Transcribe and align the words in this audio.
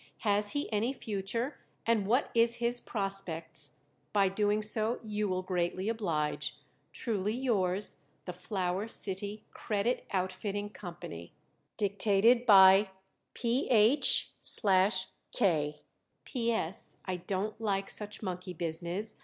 Has 0.21 0.53
he 0.53 0.67
any 0.73 0.93
future, 0.93 1.59
and 1.85 2.07
what 2.07 2.31
is 2.33 2.55
his 2.55 2.81
prospects? 2.81 3.73
By 4.13 4.29
doing 4.29 4.63
so 4.63 4.99
you 5.03 5.29
will 5.29 5.43
greatly 5.43 5.89
oblige 5.89 6.57
Truly 6.91 7.33
yours, 7.35 8.05
THE 8.25 8.33
FLOWER 8.33 8.87
CITY 8.87 9.43
CREDIT 9.51 10.07
OUTFITTING 10.09 10.71
CO. 10.71 10.95
Dic. 11.77 11.99
PH/K 11.99 14.23
P. 16.25 16.51
S. 16.51 16.97
I 17.05 17.15
don't 17.17 17.61
like 17.61 17.89
such 17.91 18.23
monkey 18.23 18.53
business. 18.55 19.13